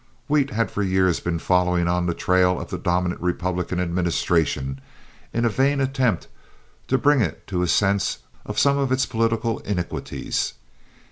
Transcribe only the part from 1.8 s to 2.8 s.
on the trail of the